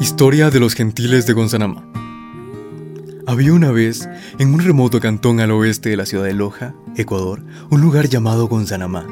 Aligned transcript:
Historia 0.00 0.48
de 0.50 0.60
los 0.60 0.74
gentiles 0.74 1.26
de 1.26 1.34
Gonzanamá. 1.34 1.86
Había 3.26 3.52
una 3.52 3.70
vez, 3.70 4.08
en 4.38 4.54
un 4.54 4.60
remoto 4.60 4.98
cantón 4.98 5.40
al 5.40 5.50
oeste 5.50 5.90
de 5.90 5.98
la 5.98 6.06
ciudad 6.06 6.24
de 6.24 6.32
Loja, 6.32 6.74
Ecuador, 6.96 7.44
un 7.68 7.82
lugar 7.82 8.08
llamado 8.08 8.48
Gonzanamá. 8.48 9.06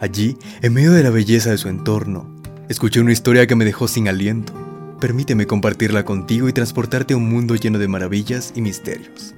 Allí, 0.00 0.36
en 0.60 0.74
medio 0.74 0.92
de 0.92 1.02
la 1.02 1.08
belleza 1.08 1.50
de 1.50 1.56
su 1.56 1.70
entorno, 1.70 2.30
escuché 2.68 3.00
una 3.00 3.12
historia 3.12 3.46
que 3.46 3.54
me 3.54 3.64
dejó 3.64 3.88
sin 3.88 4.06
aliento. 4.06 4.52
Permíteme 5.00 5.46
compartirla 5.46 6.04
contigo 6.04 6.46
y 6.50 6.52
transportarte 6.52 7.14
a 7.14 7.16
un 7.16 7.30
mundo 7.30 7.54
lleno 7.54 7.78
de 7.78 7.88
maravillas 7.88 8.52
y 8.54 8.60
misterios. 8.60 9.34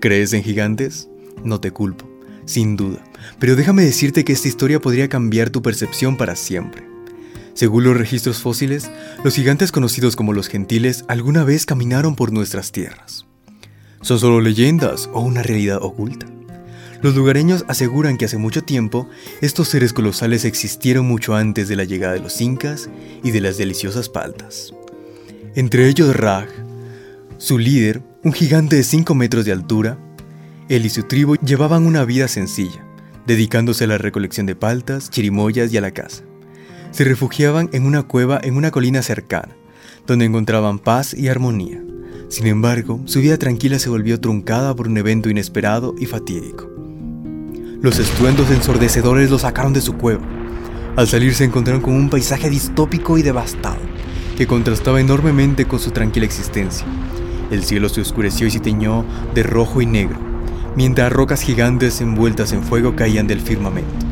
¿Crees 0.00 0.32
en 0.32 0.42
gigantes? 0.42 1.10
No 1.44 1.60
te 1.60 1.70
culpo, 1.70 2.10
sin 2.46 2.76
duda, 2.76 3.04
pero 3.38 3.56
déjame 3.56 3.84
decirte 3.84 4.24
que 4.24 4.32
esta 4.32 4.48
historia 4.48 4.80
podría 4.80 5.10
cambiar 5.10 5.50
tu 5.50 5.60
percepción 5.60 6.16
para 6.16 6.34
siempre. 6.34 6.89
Según 7.54 7.84
los 7.84 7.96
registros 7.96 8.38
fósiles, 8.38 8.90
los 9.24 9.34
gigantes 9.34 9.72
conocidos 9.72 10.16
como 10.16 10.32
los 10.32 10.48
gentiles 10.48 11.04
alguna 11.08 11.44
vez 11.44 11.66
caminaron 11.66 12.14
por 12.14 12.32
nuestras 12.32 12.72
tierras. 12.72 13.26
¿Son 14.02 14.18
solo 14.18 14.40
leyendas 14.40 15.10
o 15.12 15.20
una 15.20 15.42
realidad 15.42 15.78
oculta? 15.82 16.26
Los 17.02 17.14
lugareños 17.14 17.64
aseguran 17.68 18.16
que 18.16 18.26
hace 18.26 18.36
mucho 18.36 18.62
tiempo 18.62 19.08
estos 19.40 19.68
seres 19.68 19.92
colosales 19.92 20.44
existieron 20.44 21.06
mucho 21.06 21.34
antes 21.34 21.68
de 21.68 21.76
la 21.76 21.84
llegada 21.84 22.14
de 22.14 22.20
los 22.20 22.40
incas 22.40 22.88
y 23.24 23.30
de 23.30 23.40
las 23.40 23.56
deliciosas 23.56 24.08
paltas. 24.08 24.72
Entre 25.54 25.88
ellos 25.88 26.14
Raj, 26.14 26.48
su 27.38 27.58
líder, 27.58 28.02
un 28.22 28.32
gigante 28.32 28.76
de 28.76 28.84
5 28.84 29.14
metros 29.14 29.44
de 29.44 29.52
altura, 29.52 29.98
él 30.68 30.86
y 30.86 30.90
su 30.90 31.02
tribu 31.02 31.36
llevaban 31.36 31.86
una 31.86 32.04
vida 32.04 32.28
sencilla, 32.28 32.84
dedicándose 33.26 33.84
a 33.84 33.88
la 33.88 33.98
recolección 33.98 34.46
de 34.46 34.54
paltas, 34.54 35.10
chirimoyas 35.10 35.72
y 35.72 35.78
a 35.78 35.80
la 35.80 35.90
caza 35.90 36.29
se 36.90 37.04
refugiaban 37.04 37.68
en 37.72 37.86
una 37.86 38.02
cueva 38.02 38.40
en 38.42 38.56
una 38.56 38.70
colina 38.70 39.02
cercana, 39.02 39.56
donde 40.06 40.24
encontraban 40.24 40.78
paz 40.78 41.14
y 41.14 41.28
armonía. 41.28 41.82
Sin 42.28 42.46
embargo, 42.46 43.00
su 43.06 43.20
vida 43.20 43.36
tranquila 43.38 43.78
se 43.78 43.90
volvió 43.90 44.20
truncada 44.20 44.74
por 44.74 44.88
un 44.88 44.96
evento 44.98 45.30
inesperado 45.30 45.94
y 45.98 46.06
fatídico. 46.06 46.70
Los 47.82 47.98
estruendos 47.98 48.50
ensordecedores 48.50 49.30
los 49.30 49.42
sacaron 49.42 49.72
de 49.72 49.80
su 49.80 49.94
cueva. 49.94 50.22
Al 50.96 51.08
salir 51.08 51.34
se 51.34 51.44
encontraron 51.44 51.82
con 51.82 51.94
un 51.94 52.10
paisaje 52.10 52.50
distópico 52.50 53.18
y 53.18 53.22
devastado, 53.22 53.80
que 54.36 54.46
contrastaba 54.46 55.00
enormemente 55.00 55.66
con 55.66 55.78
su 55.78 55.90
tranquila 55.90 56.26
existencia. 56.26 56.86
El 57.50 57.64
cielo 57.64 57.88
se 57.88 58.00
oscureció 58.00 58.46
y 58.46 58.50
se 58.50 58.60
teñó 58.60 59.04
de 59.34 59.42
rojo 59.42 59.80
y 59.80 59.86
negro, 59.86 60.18
mientras 60.76 61.12
rocas 61.12 61.40
gigantes 61.40 62.00
envueltas 62.00 62.52
en 62.52 62.62
fuego 62.62 62.94
caían 62.94 63.26
del 63.26 63.40
firmamento. 63.40 64.06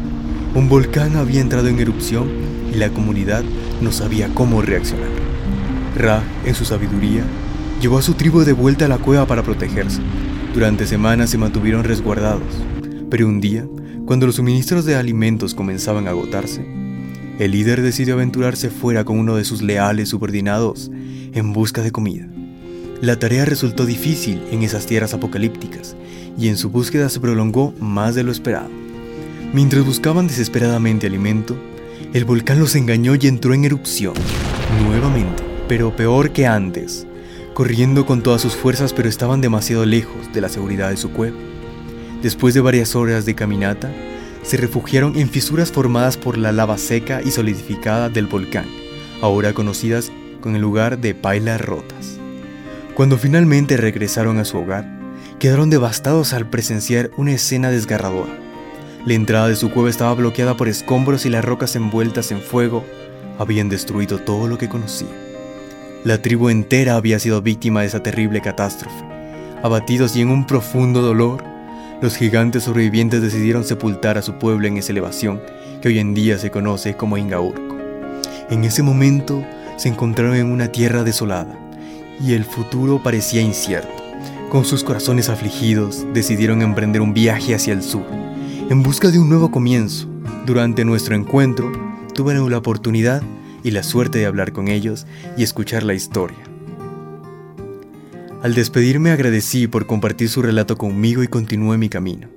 Un 0.54 0.68
volcán 0.68 1.16
había 1.16 1.40
entrado 1.40 1.68
en 1.68 1.78
erupción 1.78 2.28
y 2.72 2.76
la 2.76 2.90
comunidad 2.90 3.44
no 3.80 3.92
sabía 3.92 4.28
cómo 4.34 4.62
reaccionar. 4.62 5.08
Ra, 5.96 6.22
en 6.44 6.54
su 6.54 6.64
sabiduría, 6.64 7.22
llevó 7.80 7.98
a 7.98 8.02
su 8.02 8.14
tribu 8.14 8.40
de 8.40 8.52
vuelta 8.52 8.84
a 8.84 8.88
la 8.88 8.98
cueva 8.98 9.26
para 9.26 9.42
protegerse. 9.42 10.00
Durante 10.54 10.86
semanas 10.86 11.30
se 11.30 11.38
mantuvieron 11.38 11.84
resguardados, 11.84 12.62
pero 13.10 13.26
un 13.26 13.40
día, 13.40 13.66
cuando 14.06 14.26
los 14.26 14.36
suministros 14.36 14.84
de 14.84 14.96
alimentos 14.96 15.54
comenzaban 15.54 16.06
a 16.06 16.10
agotarse, 16.10 16.64
el 17.38 17.52
líder 17.52 17.82
decidió 17.82 18.14
aventurarse 18.14 18.70
fuera 18.70 19.04
con 19.04 19.18
uno 19.18 19.36
de 19.36 19.44
sus 19.44 19.62
leales 19.62 20.08
subordinados 20.08 20.90
en 21.32 21.52
busca 21.52 21.82
de 21.82 21.92
comida. 21.92 22.26
La 23.00 23.16
tarea 23.16 23.44
resultó 23.44 23.86
difícil 23.86 24.42
en 24.50 24.64
esas 24.64 24.86
tierras 24.86 25.14
apocalípticas 25.14 25.94
y 26.36 26.48
en 26.48 26.56
su 26.56 26.70
búsqueda 26.70 27.08
se 27.08 27.20
prolongó 27.20 27.72
más 27.78 28.16
de 28.16 28.24
lo 28.24 28.32
esperado. 28.32 28.70
Mientras 29.52 29.84
buscaban 29.84 30.26
desesperadamente 30.26 31.06
alimento, 31.06 31.56
el 32.12 32.24
volcán 32.24 32.58
los 32.58 32.74
engañó 32.74 33.14
y 33.14 33.26
entró 33.26 33.54
en 33.54 33.64
erupción, 33.64 34.14
nuevamente, 34.84 35.42
pero 35.68 35.94
peor 35.94 36.30
que 36.30 36.46
antes, 36.46 37.06
corriendo 37.54 38.06
con 38.06 38.22
todas 38.22 38.40
sus 38.40 38.54
fuerzas 38.54 38.92
pero 38.92 39.08
estaban 39.08 39.40
demasiado 39.40 39.84
lejos 39.84 40.32
de 40.32 40.40
la 40.40 40.48
seguridad 40.48 40.90
de 40.90 40.96
su 40.96 41.10
cueva. 41.10 41.36
Después 42.22 42.54
de 42.54 42.60
varias 42.60 42.96
horas 42.96 43.26
de 43.26 43.34
caminata, 43.34 43.90
se 44.42 44.56
refugiaron 44.56 45.16
en 45.18 45.28
fisuras 45.28 45.70
formadas 45.70 46.16
por 46.16 46.38
la 46.38 46.52
lava 46.52 46.78
seca 46.78 47.20
y 47.22 47.30
solidificada 47.30 48.08
del 48.08 48.26
volcán, 48.26 48.66
ahora 49.20 49.52
conocidas 49.52 50.10
con 50.40 50.56
el 50.56 50.62
lugar 50.62 50.98
de 50.98 51.14
Pailas 51.14 51.60
Rotas. 51.60 52.18
Cuando 52.94 53.18
finalmente 53.18 53.76
regresaron 53.76 54.38
a 54.38 54.44
su 54.44 54.58
hogar, 54.58 54.88
quedaron 55.38 55.70
devastados 55.70 56.32
al 56.32 56.48
presenciar 56.48 57.10
una 57.16 57.32
escena 57.32 57.70
desgarradora. 57.70 58.47
La 59.08 59.14
entrada 59.14 59.48
de 59.48 59.56
su 59.56 59.70
cueva 59.70 59.88
estaba 59.88 60.12
bloqueada 60.12 60.54
por 60.54 60.68
escombros 60.68 61.24
y 61.24 61.30
las 61.30 61.42
rocas 61.42 61.74
envueltas 61.76 62.30
en 62.30 62.42
fuego 62.42 62.84
habían 63.38 63.70
destruido 63.70 64.18
todo 64.18 64.48
lo 64.48 64.58
que 64.58 64.68
conocía. 64.68 65.08
La 66.04 66.20
tribu 66.20 66.50
entera 66.50 66.96
había 66.96 67.18
sido 67.18 67.40
víctima 67.40 67.80
de 67.80 67.86
esa 67.86 68.02
terrible 68.02 68.42
catástrofe. 68.42 69.02
Abatidos 69.62 70.14
y 70.14 70.20
en 70.20 70.28
un 70.28 70.46
profundo 70.46 71.00
dolor, 71.00 71.42
los 72.02 72.16
gigantes 72.16 72.64
sobrevivientes 72.64 73.22
decidieron 73.22 73.64
sepultar 73.64 74.18
a 74.18 74.22
su 74.22 74.34
pueblo 74.34 74.68
en 74.68 74.76
esa 74.76 74.92
elevación 74.92 75.40
que 75.80 75.88
hoy 75.88 76.00
en 76.00 76.12
día 76.12 76.36
se 76.36 76.50
conoce 76.50 76.94
como 76.94 77.16
Ingaurco. 77.16 77.78
En 78.50 78.62
ese 78.64 78.82
momento 78.82 79.42
se 79.78 79.88
encontraron 79.88 80.36
en 80.36 80.52
una 80.52 80.68
tierra 80.68 81.02
desolada 81.02 81.58
y 82.20 82.34
el 82.34 82.44
futuro 82.44 83.02
parecía 83.02 83.40
incierto. 83.40 84.04
Con 84.50 84.66
sus 84.66 84.84
corazones 84.84 85.30
afligidos, 85.30 86.04
decidieron 86.12 86.60
emprender 86.60 87.00
un 87.00 87.14
viaje 87.14 87.54
hacia 87.54 87.72
el 87.72 87.82
sur 87.82 88.27
en 88.70 88.82
busca 88.82 89.10
de 89.10 89.18
un 89.18 89.30
nuevo 89.30 89.50
comienzo. 89.50 90.06
Durante 90.44 90.84
nuestro 90.84 91.14
encuentro, 91.14 91.72
tuve 92.14 92.34
la 92.34 92.58
oportunidad 92.58 93.22
y 93.64 93.70
la 93.70 93.82
suerte 93.82 94.18
de 94.18 94.26
hablar 94.26 94.52
con 94.52 94.68
ellos 94.68 95.06
y 95.38 95.42
escuchar 95.42 95.84
la 95.84 95.94
historia. 95.94 96.36
Al 98.42 98.54
despedirme 98.54 99.10
agradecí 99.10 99.68
por 99.68 99.86
compartir 99.86 100.28
su 100.28 100.42
relato 100.42 100.76
conmigo 100.76 101.22
y 101.22 101.28
continué 101.28 101.78
mi 101.78 101.88
camino, 101.88 102.28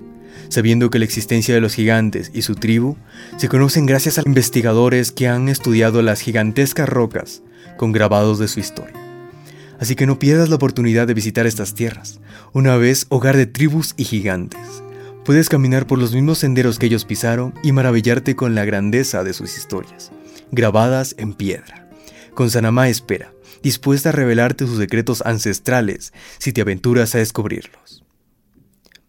sabiendo 0.48 0.90
que 0.90 1.00
la 1.00 1.06
existencia 1.06 1.54
de 1.54 1.62
los 1.62 1.74
gigantes 1.74 2.32
y 2.34 2.44
su 2.44 2.56
tribu 2.56 2.96
se 3.36 3.50
conocen 3.50 3.86
gracias 3.86 4.18
a 4.18 4.24
investigadores 4.26 5.12
que 5.12 5.28
han 5.28 5.50
estudiado 5.50 6.02
las 6.02 6.22
gigantescas 6.22 6.88
rocas 6.88 7.44
con 7.78 7.92
grabados 7.92 8.40
de 8.40 8.48
su 8.48 8.62
historia. 8.62 8.96
Así 9.82 9.96
que 9.96 10.06
no 10.06 10.18
pierdas 10.18 10.48
la 10.48 10.56
oportunidad 10.56 11.08
de 11.08 11.14
visitar 11.14 11.46
estas 11.46 11.74
tierras, 11.74 12.22
una 12.54 12.78
vez 12.78 13.06
hogar 13.10 13.36
de 13.36 13.48
tribus 13.48 13.94
y 13.98 14.06
gigantes. 14.06 14.82
Puedes 15.32 15.48
caminar 15.48 15.88
por 15.88 15.98
los 15.98 16.14
mismos 16.14 16.40
senderos 16.40 16.78
que 16.78 16.88
ellos 16.88 17.06
pisaron 17.06 17.54
y 17.64 17.72
maravillarte 17.72 18.36
con 18.36 18.54
la 18.54 18.66
grandeza 18.66 19.24
de 19.24 19.32
sus 19.32 19.58
historias, 19.58 20.12
grabadas 20.52 21.16
en 21.18 21.34
piedra. 21.34 21.88
Con 22.34 22.50
Sanamá 22.50 22.90
espera, 22.90 23.32
dispuesta 23.64 24.10
a 24.10 24.12
revelarte 24.12 24.68
sus 24.68 24.78
secretos 24.78 25.24
ancestrales 25.26 26.12
si 26.38 26.52
te 26.52 26.60
aventuras 26.60 27.16
a 27.16 27.20
descubrirlos. 27.20 28.04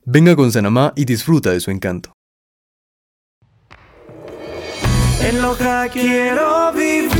Venga 0.05 0.37
con 0.37 0.53
Sanamá 0.53 0.93
y 0.95 1.07
disfruta 1.07 1.51
de 1.51 1.59
su 1.59 1.73
encanto. 1.73 2.13
En 5.25 5.43
Loja 5.43 5.89
quiero 5.89 6.73
vivir. 6.73 7.11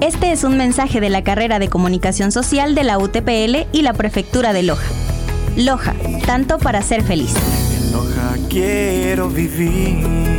Este 0.00 0.30
es 0.30 0.44
un 0.44 0.56
mensaje 0.56 1.00
de 1.00 1.10
la 1.10 1.24
carrera 1.24 1.58
de 1.58 1.68
Comunicación 1.68 2.30
Social 2.30 2.76
de 2.76 2.84
la 2.84 2.98
UTPL 2.98 3.66
y 3.72 3.82
la 3.82 3.94
Prefectura 3.94 4.52
de 4.52 4.62
Loja. 4.62 5.03
Loja, 5.56 5.94
tanto 6.26 6.58
para 6.58 6.82
ser 6.82 7.02
feliz. 7.02 7.32
Loja 7.92 8.36
quiero 8.48 9.28
vivir. 9.28 10.33